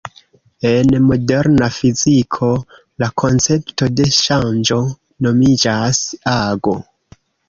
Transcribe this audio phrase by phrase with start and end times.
[0.67, 2.49] En moderna fiziko,
[3.03, 4.79] la koncepto de ŝanĝo
[5.27, 6.01] nomiĝas
[6.37, 6.75] ago.